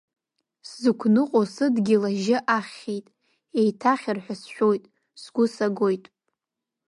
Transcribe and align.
Сзықәныҟәо 0.67 1.41
сыдгьыл 1.53 2.03
ажьы 2.09 2.37
ахьхьеит, 2.57 3.07
еиҭахьыр 3.59 4.17
ҳәа 4.23 4.35
сшәоит, 4.41 4.83
сгәы 5.21 5.45
сагоит. 5.55 6.05